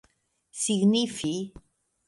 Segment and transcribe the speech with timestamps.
[0.61, 1.33] signifi